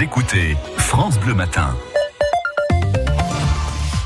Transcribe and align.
Écoutez 0.00 0.56
France 0.78 1.18
Bleu 1.18 1.34
Matin. 1.34 1.76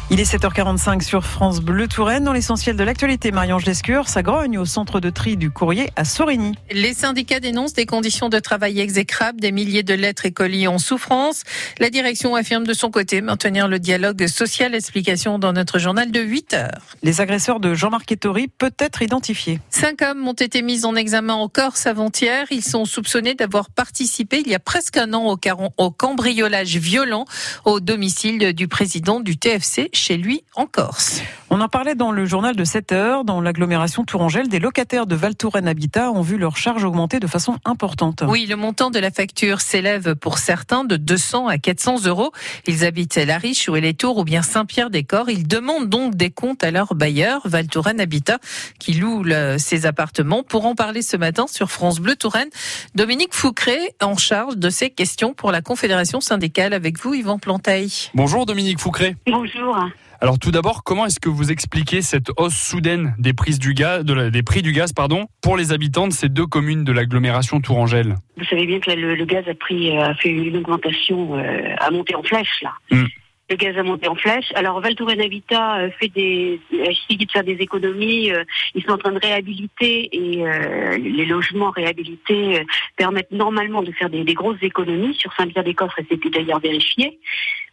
Il 0.09 0.21
est 0.21 0.35
7h45 0.37 1.03
sur 1.03 1.25
France 1.25 1.61
Bleu 1.61 1.89
Touraine. 1.89 2.23
Dans 2.23 2.33
l'essentiel 2.33 2.77
de 2.77 2.85
l'actualité, 2.85 3.33
Marianne 3.33 3.59
Lescure, 3.67 4.09
ça 4.09 4.23
grogne 4.23 4.57
au 4.57 4.65
centre 4.65 5.01
de 5.01 5.11
tri 5.11 5.37
du 5.37 5.51
courrier 5.51 5.91
à 5.97 6.05
Sorigny. 6.05 6.55
Les 6.71 6.95
syndicats 6.95 7.41
dénoncent 7.41 7.73
des 7.73 7.87
conditions 7.87 8.29
de 8.29 8.39
travail 8.39 8.79
exécrables, 8.79 9.41
des 9.41 9.51
milliers 9.51 9.83
de 9.83 9.95
lettres 9.95 10.25
et 10.25 10.31
colis 10.31 10.69
en 10.69 10.79
souffrance. 10.79 11.43
La 11.81 11.91
direction 11.91 12.37
affirme 12.37 12.65
de 12.65 12.73
son 12.73 12.93
côté 12.93 13.21
maintenir 13.21 13.67
le 13.67 13.81
dialogue 13.81 14.29
social. 14.29 14.77
Explication 14.77 15.41
dans 15.41 15.53
notre 15.53 15.81
journal 15.81 16.13
de 16.13 16.21
8 16.21 16.55
heures. 16.55 16.83
Les 17.03 17.21
agresseurs 17.21 17.59
de 17.59 17.75
Jean-Marc 17.75 18.13
Ettori 18.13 18.47
peut 18.47 18.75
être 18.79 19.03
identifiés. 19.03 19.59
Cinq 19.71 20.03
hommes 20.03 20.29
ont 20.29 20.35
été 20.35 20.63
mis 20.63 20.85
en 20.85 20.95
examen 20.95 21.35
en 21.35 21.49
Corse 21.49 21.85
avant-hier. 21.89 22.47
Ils 22.53 22.63
sont 22.63 22.85
soupçonnés 22.85 23.35
d'avoir 23.35 23.71
participé 23.71 24.41
il 24.47 24.53
y 24.53 24.55
a 24.55 24.61
presque 24.61 24.99
un 24.99 25.15
an 25.15 25.37
au 25.79 25.91
cambriolage 25.91 26.77
violent 26.77 27.25
au 27.65 27.81
domicile 27.81 28.53
du 28.53 28.69
président 28.69 29.19
du 29.19 29.37
TFC 29.37 29.91
chez 29.97 30.17
lui 30.17 30.45
en 30.55 30.67
Corse. 30.67 31.23
On 31.59 31.61
en 31.63 31.69
parlait 31.71 31.95
dans 31.95 32.13
le 32.13 32.27
journal 32.27 32.55
de 32.55 32.65
7 32.65 32.93
heures. 32.93 33.25
Dans 33.25 33.41
l'agglomération 33.41 34.05
Tourangelle, 34.05 34.49
des 34.49 34.59
locataires 34.59 35.07
de 35.07 35.17
Val 35.17 35.33
Habitat 35.67 36.13
ont 36.13 36.21
vu 36.21 36.37
leurs 36.37 36.59
charges 36.59 36.85
augmenter 36.85 37.19
de 37.19 37.27
façon 37.27 37.57
importante. 37.65 38.23
Oui, 38.29 38.45
le 38.45 38.57
montant 38.57 38.91
de 38.91 38.99
la 38.99 39.11
facture 39.11 39.63
s'élève 39.63 40.17
pour 40.17 40.37
certains 40.37 40.85
de 40.85 40.99
200 40.99 41.49
à 41.49 41.57
400 41.57 42.05
euros. 42.05 42.31
Ils 42.67 42.85
habitent 42.85 43.17
La 43.17 43.39
Riche 43.39 43.71
ou 43.71 43.75
les 43.75 43.95
Tours 43.95 44.19
ou 44.19 44.25
bien 44.25 44.43
Saint-Pierre-des-Corps. 44.43 45.31
Ils 45.31 45.49
demandent 45.49 45.89
donc 45.89 46.15
des 46.15 46.29
comptes 46.29 46.63
à 46.63 46.71
leur 46.71 46.95
bailleur, 46.95 47.41
Val 47.47 47.69
Habitat, 48.01 48.39
qui 48.79 48.93
loue 48.93 49.25
ses 49.57 49.87
appartements. 49.87 50.43
Pour 50.43 50.67
en 50.67 50.75
parler 50.75 51.01
ce 51.01 51.17
matin 51.17 51.47
sur 51.49 51.71
France 51.71 52.01
Bleu 52.01 52.17
Touraine, 52.17 52.51
Dominique 52.95 53.33
Foucré 53.33 53.79
en 54.03 54.19
charge 54.19 54.59
de 54.59 54.69
ces 54.69 54.91
questions 54.91 55.33
pour 55.33 55.53
la 55.53 55.63
Confédération 55.63 56.21
syndicale. 56.21 56.75
Avec 56.75 57.01
vous, 57.01 57.15
Yvan 57.15 57.39
Planteil. 57.39 58.11
Bonjour 58.13 58.45
Dominique 58.45 58.79
Foucré. 58.79 59.17
Bonjour. 59.27 59.79
Alors 60.21 60.39
tout 60.39 60.51
d'abord, 60.51 60.83
comment 60.83 61.07
est-ce 61.07 61.21
que 61.21 61.29
vous 61.29 61.51
expliquez 61.51 62.03
cette 62.03 62.31
hausse 62.37 62.57
soudaine 62.57 63.15
des 63.19 63.33
prix 63.33 63.59
du 63.59 63.75
gaz, 63.75 64.05
des 64.05 64.43
prix 64.43 64.63
du 64.63 64.73
gaz 64.73 64.93
pardon, 64.93 65.27
pour 65.43 65.57
les 65.57 65.73
habitants 65.73 66.09
de 66.09 66.13
ces 66.13 66.29
deux 66.29 66.47
communes 66.47 66.85
de 66.85 66.93
l'agglomération 66.93 67.61
Tourangelle? 67.61 68.15
Vous 68.37 68.45
savez 68.45 68.67
bien 68.67 68.81
que 68.81 68.91
le, 68.91 69.25
gaz 69.25 69.45
a, 69.49 69.55
pris, 69.55 69.97
a 69.97 70.15
fait 70.15 70.31
une 70.31 70.57
augmentation, 70.57 71.37
euh, 71.39 71.75
à 71.79 71.91
monter 71.91 72.15
en 72.15 72.23
flèche 72.23 72.63
là. 72.63 72.73
Mm 72.91 73.05
le 73.49 73.57
gaz 73.57 73.77
a 73.79 73.83
monté 73.83 74.09
en 74.09 74.15
flèche. 74.15 74.53
Alors 74.55 74.81
Val 74.81 74.95
Touraine 74.95 75.21
Habitat 75.21 75.79
euh, 75.79 75.91
fait 76.01 76.09
des, 76.09 76.61
essayé 76.73 77.25
de 77.25 77.31
faire 77.31 77.45
des 77.45 77.53
économies. 77.53 78.33
Euh, 78.33 78.45
ils 78.75 78.83
sont 78.83 78.93
en 78.93 78.99
train 78.99 79.13
de 79.13 79.21
réhabiliter 79.21 80.09
et 80.13 80.47
euh, 80.47 80.99
les 80.99 81.27
logements 81.27 81.71
réhabilités 81.71 82.65
permettent 82.97 83.31
normalement 83.31 83.83
de 83.83 83.93
faire 83.93 84.11
des, 84.11 84.25
grosses 84.35 84.63
économies. 84.63 85.15
Sur 85.15 85.33
Saint-Pierre-des-Coffres, 85.35 86.01
c'était 86.11 86.31
d'ailleurs 86.31 86.61
vérifié. 86.61 87.19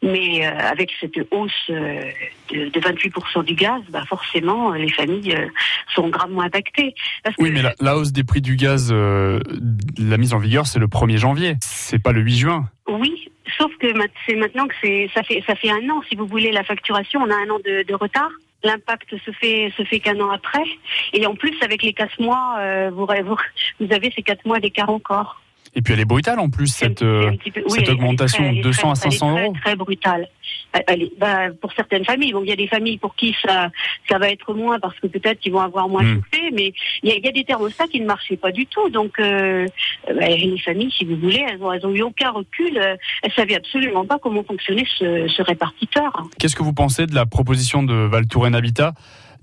Mais 0.01 0.45
avec 0.45 0.91
cette 0.99 1.17
hausse 1.31 1.69
de, 1.69 2.79
28% 2.79 3.45
du 3.45 3.55
gaz, 3.55 3.81
bah 3.89 4.03
forcément, 4.07 4.73
les 4.73 4.89
familles 4.89 5.35
sont 5.95 6.09
gravement 6.09 6.41
impactées. 6.41 6.93
oui, 7.39 7.51
mais 7.51 7.61
la, 7.61 7.73
la, 7.79 7.95
hausse 7.95 8.11
des 8.11 8.25
prix 8.25 8.41
du 8.41 8.57
gaz, 8.57 8.91
la 8.91 10.17
mise 10.17 10.33
en 10.33 10.39
vigueur, 10.39 10.67
c'est 10.67 10.79
le 10.79 10.87
1er 10.87 11.17
janvier. 11.17 11.55
C'est 11.61 12.01
pas 12.01 12.11
le 12.11 12.19
8 12.19 12.35
juin. 12.35 12.69
Oui, 12.89 13.29
Sauf 13.57 13.71
que 13.77 13.87
c'est 14.25 14.35
maintenant 14.35 14.67
que 14.67 14.75
c'est 14.81 15.09
ça 15.13 15.23
fait 15.23 15.69
un 15.69 15.89
an, 15.89 16.01
si 16.07 16.15
vous 16.15 16.25
voulez, 16.25 16.51
la 16.51 16.63
facturation, 16.63 17.21
on 17.21 17.29
a 17.29 17.35
un 17.35 17.49
an 17.49 17.59
de, 17.59 17.93
retard. 17.93 18.31
L'impact 18.63 19.17
se 19.17 19.31
fait 19.31 19.73
se 19.75 19.83
fait 19.83 19.99
qu'un 19.99 20.19
an 20.21 20.29
après. 20.31 20.63
Et 21.11 21.25
en 21.27 21.35
plus, 21.35 21.55
avec 21.61 21.83
les 21.83 21.93
quatre 21.93 22.19
mois, 22.21 22.55
euh, 22.59 22.91
vous, 22.93 23.05
vous, 23.05 23.37
vous 23.79 23.93
avez 23.93 24.11
ces 24.11 24.21
quatre 24.21 24.45
mois 24.45 24.59
d'écart 24.59 24.89
encore. 24.89 25.42
Et 25.75 25.81
puis 25.81 25.93
elle 25.93 25.99
est 25.99 26.05
brutale 26.05 26.39
en 26.39 26.49
plus, 26.49 26.67
cette, 26.67 27.01
euh, 27.01 27.31
cette 27.67 27.89
augmentation 27.89 28.53
de 28.53 28.61
200 28.61 28.91
à 28.91 28.95
500 28.95 29.31
euros. 29.31 29.53
Très, 29.53 29.61
très 29.61 29.75
brutale. 29.75 30.27
Bah, 31.19 31.49
pour 31.61 31.71
certaines 31.73 32.05
familles, 32.05 32.33
bon, 32.33 32.41
il 32.43 32.49
y 32.49 32.51
a 32.51 32.55
des 32.55 32.67
familles 32.67 32.97
pour 32.97 33.15
qui 33.15 33.35
ça, 33.43 33.69
ça 34.09 34.17
va 34.17 34.29
être 34.29 34.53
moins 34.53 34.79
parce 34.79 34.99
que 34.99 35.07
peut-être 35.07 35.39
qu'ils 35.39 35.51
vont 35.51 35.61
avoir 35.61 35.87
moins 35.87 36.01
soufflé, 36.01 36.49
mais 36.51 36.73
il 37.03 37.09
y, 37.09 37.13
a, 37.13 37.17
y 37.17 37.27
a 37.27 37.31
des 37.31 37.43
thermostats 37.43 37.87
qui 37.87 38.01
ne 38.01 38.05
marchaient 38.05 38.37
pas 38.37 38.51
du 38.51 38.65
tout. 38.65 38.89
Donc 38.89 39.19
euh, 39.19 39.67
bah, 40.07 40.27
les 40.27 40.59
familles, 40.59 40.91
si 40.91 41.05
vous 41.05 41.15
voulez, 41.15 41.43
elles 41.47 41.59
n'ont 41.59 41.69
ont 41.69 41.95
eu 41.95 42.01
aucun 42.01 42.31
recul. 42.31 42.77
Euh, 42.77 42.95
elles 43.21 43.33
savaient 43.33 43.55
absolument 43.55 44.05
pas 44.05 44.19
comment 44.19 44.43
fonctionnait 44.43 44.85
ce, 44.97 45.27
ce 45.27 45.41
répartiteur. 45.41 46.11
Qu'est-ce 46.39 46.55
que 46.55 46.63
vous 46.63 46.73
pensez 46.73 47.05
de 47.05 47.15
la 47.15 47.25
proposition 47.25 47.83
de 47.83 47.93
Val 47.93 48.27
Touraine 48.27 48.55
Habitat 48.55 48.93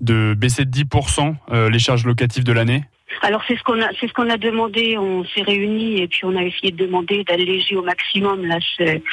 de 0.01 0.33
baisser 0.33 0.65
de 0.65 0.71
10% 0.71 1.35
euh, 1.51 1.69
les 1.69 1.79
charges 1.79 2.05
locatives 2.05 2.43
de 2.43 2.51
l'année? 2.51 2.83
Alors 3.21 3.41
c'est 3.47 3.57
ce 3.57 3.63
qu'on 3.63 3.81
a, 3.81 3.89
c'est 3.99 4.07
ce 4.07 4.13
qu'on 4.13 4.29
a 4.29 4.37
demandé. 4.37 4.97
On 4.97 5.23
s'est 5.25 5.41
réunis 5.41 6.01
et 6.01 6.07
puis 6.07 6.21
on 6.25 6.35
a 6.35 6.43
essayé 6.43 6.71
de 6.71 6.77
demander 6.85 7.23
d'alléger 7.23 7.75
au 7.75 7.83
maximum 7.83 8.45
là 8.45 8.57
ces, 8.77 9.03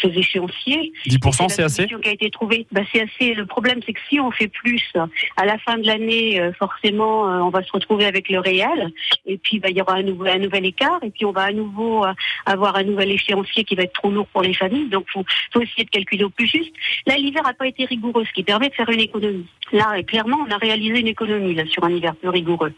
ces 0.00 0.08
échéanciers. 0.08 0.92
10% 1.06 1.48
c'est 1.48 1.62
assez. 1.62 1.86
Qui 1.86 2.08
a 2.08 2.12
été 2.12 2.30
trouvée. 2.30 2.66
Bah, 2.72 2.82
c'est 2.92 3.02
assez. 3.02 3.34
Le 3.34 3.46
problème 3.46 3.80
c'est 3.84 3.92
que 3.92 4.00
si 4.08 4.20
on 4.20 4.30
fait 4.30 4.48
plus 4.48 4.92
à 5.36 5.44
la 5.44 5.58
fin 5.58 5.78
de 5.78 5.86
l'année, 5.86 6.40
euh, 6.40 6.52
forcément 6.52 7.28
euh, 7.28 7.38
on 7.40 7.50
va 7.50 7.62
se 7.62 7.72
retrouver 7.72 8.04
avec 8.04 8.28
le 8.28 8.38
réel 8.38 8.92
et 9.26 9.38
puis 9.38 9.58
bah, 9.58 9.68
il 9.70 9.76
y 9.76 9.82
aura 9.82 9.94
un 9.94 10.02
nouvel, 10.02 10.36
un 10.36 10.38
nouvel 10.38 10.66
écart 10.66 10.98
et 11.02 11.10
puis 11.10 11.24
on 11.24 11.32
va 11.32 11.42
à 11.42 11.52
nouveau 11.52 12.04
euh, 12.04 12.12
avoir 12.44 12.76
un 12.76 12.84
nouvel 12.84 13.10
échéancier 13.10 13.64
qui 13.64 13.74
va 13.74 13.84
être 13.84 13.94
trop 13.94 14.10
lourd 14.10 14.26
pour 14.28 14.42
les 14.42 14.54
familles. 14.54 14.88
Donc 14.88 15.06
faut, 15.12 15.24
faut 15.52 15.60
essayer 15.60 15.84
de 15.84 15.90
calculer 15.90 16.24
au 16.24 16.30
plus 16.30 16.46
juste. 16.46 16.72
Là 17.06 17.16
l'hiver 17.16 17.42
n'a 17.42 17.54
pas 17.54 17.66
été 17.66 17.84
rigoureux, 17.84 18.24
ce 18.24 18.32
qui 18.32 18.42
permet 18.42 18.68
de 18.68 18.74
faire 18.74 18.88
une 18.90 19.00
économie. 19.00 19.46
Là 19.72 20.02
clairement 20.02 20.38
on 20.46 20.50
a 20.50 20.58
réalisé 20.58 21.00
une 21.00 21.08
économie 21.08 21.54
là 21.54 21.64
sur 21.66 21.84
un 21.84 21.90
hiver 21.90 22.14
peu 22.16 22.28
rigoureux. 22.28 22.72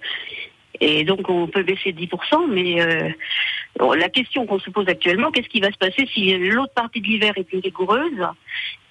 Et 0.80 1.04
donc 1.04 1.28
on 1.28 1.46
peut 1.46 1.62
baisser 1.62 1.92
de 1.92 2.00
10%, 2.00 2.50
mais 2.50 2.80
euh, 2.80 3.10
la 3.96 4.08
question 4.08 4.46
qu'on 4.46 4.58
se 4.58 4.70
pose 4.70 4.88
actuellement, 4.88 5.30
qu'est-ce 5.30 5.48
qui 5.48 5.60
va 5.60 5.70
se 5.70 5.78
passer 5.78 6.06
si 6.12 6.36
l'autre 6.36 6.72
partie 6.74 7.00
de 7.00 7.06
l'hiver 7.06 7.32
est 7.36 7.44
plus 7.44 7.58
rigoureuse 7.58 8.26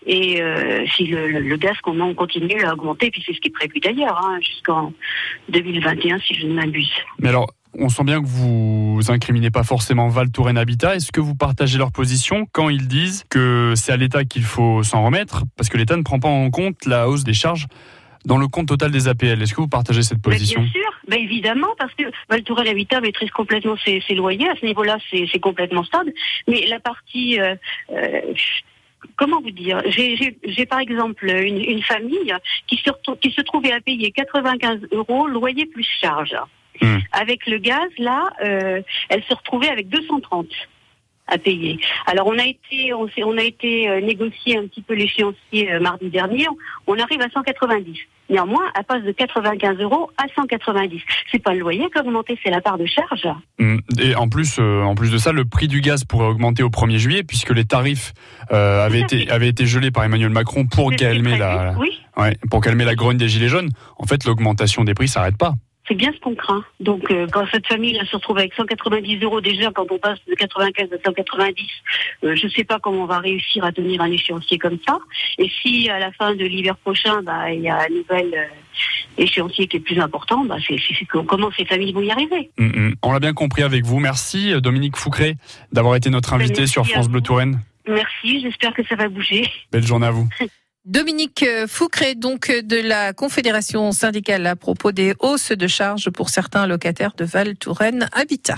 et 0.05 0.41
euh, 0.41 0.85
si 0.95 1.07
le, 1.07 1.55
gaz 1.57 1.75
qu'on 1.81 2.13
continue 2.13 2.63
à 2.63 2.73
augmenter, 2.73 3.11
puis 3.11 3.21
c'est 3.25 3.33
ce 3.33 3.41
qui 3.41 3.49
est 3.49 3.51
prévu 3.51 3.79
d'ailleurs, 3.79 4.19
hein, 4.25 4.39
jusqu'en 4.41 4.93
2021 5.49 6.19
si 6.19 6.33
je 6.35 6.47
ne 6.47 6.53
m'abuse. 6.53 6.91
Mais 7.19 7.29
alors, 7.29 7.51
on 7.77 7.89
sent 7.89 8.03
bien 8.03 8.21
que 8.21 8.27
vous 8.27 8.99
incriminez 9.09 9.51
pas 9.51 9.63
forcément 9.63 10.07
Val 10.07 10.31
Touraine 10.31 10.57
Habitat. 10.57 10.95
Est-ce 10.95 11.11
que 11.11 11.19
vous 11.19 11.35
partagez 11.35 11.77
leur 11.77 11.91
position 11.91 12.47
quand 12.51 12.69
ils 12.69 12.87
disent 12.87 13.25
que 13.29 13.73
c'est 13.75 13.91
à 13.91 13.97
l'État 13.97 14.23
qu'il 14.23 14.43
faut 14.43 14.81
s'en 14.81 15.03
remettre? 15.03 15.43
Parce 15.57 15.69
que 15.69 15.77
l'État 15.77 15.97
ne 15.97 16.03
prend 16.03 16.19
pas 16.19 16.29
en 16.29 16.49
compte 16.49 16.85
la 16.85 17.09
hausse 17.09 17.23
des 17.23 17.33
charges 17.33 17.67
dans 18.27 18.37
le 18.37 18.47
compte 18.47 18.67
total 18.67 18.91
des 18.91 19.07
APL 19.07 19.41
Est-ce 19.41 19.53
que 19.53 19.61
vous 19.61 19.69
partagez 19.69 20.03
cette 20.03 20.21
position 20.21 20.61
Bien 20.61 20.71
sûr, 20.71 20.91
ben 21.07 21.19
évidemment, 21.19 21.73
parce 21.79 21.93
que 21.93 22.03
Val 22.29 22.43
Touraine 22.43 22.67
Habitat 22.67 22.99
maîtrise 22.99 23.31
complètement 23.31 23.75
ses, 23.83 24.01
loyers. 24.13 24.49
À 24.49 24.55
ce 24.55 24.65
niveau-là, 24.65 24.97
c'est 25.09 25.39
complètement 25.39 25.83
stable. 25.83 26.11
Mais 26.47 26.65
la 26.67 26.79
partie... 26.79 27.39
Euh, 27.39 27.55
euh, 27.91 28.21
comment 29.15 29.41
vous 29.41 29.51
dire? 29.51 29.81
J'ai 29.87 30.65
par 30.65 30.79
exemple 30.79 31.25
une, 31.25 31.81
famille 31.81 32.33
qui 32.67 32.77
se, 32.77 32.91
qui 33.21 33.31
se 33.31 33.41
trouvait 33.41 33.71
à 33.71 33.79
payer 33.79 34.11
95 34.11 34.81
euros 34.91 35.27
loyer 35.27 35.65
plus 35.65 35.87
charge. 36.01 36.35
Hmm. 36.81 36.97
Avec 37.13 37.47
le 37.47 37.57
gaz, 37.57 37.89
là, 37.97 38.29
euh, 38.43 38.81
elle 39.09 39.23
se 39.23 39.33
retrouvait 39.33 39.69
avec 39.69 39.87
230 39.87 40.47
à 41.27 41.37
payer. 41.37 41.79
Alors 42.05 42.27
on 42.27 42.37
a 42.37 42.45
été, 42.45 42.93
on, 42.93 43.07
on 43.25 43.37
a 43.37 43.43
été 43.43 43.89
euh, 43.89 44.01
négocier 44.01 44.57
un 44.57 44.67
petit 44.67 44.81
peu 44.81 44.93
l'échéancier 44.93 45.71
euh, 45.71 45.79
mardi 45.79 46.09
dernier. 46.09 46.45
On 46.87 46.97
arrive 46.97 47.21
à 47.21 47.29
190. 47.29 47.97
Néanmoins, 48.29 48.63
elle 48.77 48.83
passe 48.83 49.03
de 49.03 49.11
95 49.11 49.77
euros 49.79 50.09
à 50.17 50.25
190. 50.35 51.01
C'est 51.31 51.41
pas 51.41 51.53
le 51.53 51.59
loyer 51.59 51.85
qui 51.89 51.97
a 51.97 52.01
augmenté, 52.01 52.37
c'est 52.43 52.49
la 52.49 52.59
part 52.59 52.77
de 52.77 52.85
charge. 52.85 53.27
Mmh. 53.57 53.77
Et 53.99 54.15
en 54.15 54.27
plus, 54.27 54.57
euh, 54.59 54.81
en 54.81 54.95
plus 54.95 55.11
de 55.11 55.17
ça, 55.17 55.31
le 55.31 55.45
prix 55.45 55.67
du 55.67 55.79
gaz 55.79 56.03
pourrait 56.03 56.27
augmenter 56.27 56.63
au 56.63 56.69
1er 56.69 56.97
juillet 56.97 57.23
puisque 57.23 57.51
les 57.51 57.65
tarifs 57.65 58.13
avaient 58.49 59.01
été 59.01 59.29
avaient 59.29 59.49
été 59.49 59.65
gelés 59.65 59.91
par 59.91 60.03
Emmanuel 60.03 60.29
Macron 60.29 60.65
pour 60.65 60.93
calmer 60.95 61.37
la, 61.37 61.75
ouais, 62.17 62.37
pour 62.49 62.61
calmer 62.61 62.85
la 62.85 62.95
grogne 62.95 63.17
des 63.17 63.29
gilets 63.29 63.49
jaunes. 63.49 63.69
En 63.97 64.05
fait, 64.05 64.25
l'augmentation 64.25 64.83
des 64.83 64.93
prix 64.93 65.07
s'arrête 65.07 65.37
pas 65.37 65.55
c'est 65.87 65.95
bien 65.95 66.11
ce 66.13 66.19
qu'on 66.19 66.35
craint. 66.35 66.63
Donc, 66.79 67.09
euh, 67.11 67.27
quand 67.31 67.45
cette 67.51 67.67
famille 67.67 67.99
se 68.05 68.15
retrouve 68.15 68.37
avec 68.37 68.53
190 68.53 69.19
euros 69.23 69.41
déjà, 69.41 69.71
quand 69.71 69.85
on 69.89 69.97
passe 69.97 70.19
de 70.27 70.35
95 70.35 70.89
à 70.91 70.97
190, 71.03 71.67
euh, 72.23 72.35
je 72.35 72.45
ne 72.45 72.51
sais 72.51 72.63
pas 72.63 72.79
comment 72.79 73.03
on 73.03 73.05
va 73.05 73.19
réussir 73.19 73.63
à 73.63 73.71
tenir 73.71 74.01
un 74.01 74.11
échéancier 74.11 74.57
comme 74.57 74.77
ça. 74.85 74.99
Et 75.37 75.49
si 75.61 75.89
à 75.89 75.99
la 75.99 76.11
fin 76.11 76.35
de 76.35 76.45
l'hiver 76.45 76.75
prochain, 76.77 77.21
bah, 77.23 77.51
il 77.51 77.61
y 77.61 77.69
a 77.69 77.79
un 77.79 77.89
nouvel 77.89 78.33
euh, 78.33 78.45
échéancier 79.17 79.67
qui 79.67 79.77
est 79.77 79.81
plus 79.81 79.99
important, 79.99 80.43
bah, 80.45 80.57
c'est 80.65 80.77
comment 81.05 81.49
ces 81.55 81.65
familles 81.65 81.93
vont 81.93 82.01
y 82.01 82.11
arriver. 82.11 82.51
Mm, 82.57 82.65
mm. 82.65 82.95
On 83.03 83.13
l'a 83.13 83.19
bien 83.19 83.33
compris 83.33 83.63
avec 83.63 83.85
vous. 83.85 83.99
Merci 83.99 84.59
Dominique 84.61 84.97
Foucré 84.97 85.35
d'avoir 85.71 85.95
été 85.95 86.09
notre 86.09 86.33
invité 86.33 86.67
sur 86.67 86.85
France 86.85 87.09
Bleu 87.09 87.21
Touraine. 87.21 87.61
Merci, 87.87 88.41
j'espère 88.41 88.73
que 88.73 88.85
ça 88.85 88.95
va 88.95 89.07
bouger. 89.07 89.49
Belle 89.71 89.85
journée 89.85 90.07
à 90.07 90.11
vous. 90.11 90.27
Dominique 90.87 91.43
Foucré, 91.67 92.15
donc 92.15 92.49
de 92.49 92.77
la 92.77 93.11
Confédération 93.11 93.91
syndicale 93.91 94.47
à 94.47 94.55
propos 94.55 94.93
des 94.93 95.15
hausses 95.19 95.51
de 95.51 95.67
charges 95.67 96.09
pour 96.09 96.29
certains 96.29 96.65
locataires 96.65 97.13
de 97.17 97.25
Val 97.25 97.57
Touraine 97.57 98.07
Habitat. 98.13 98.55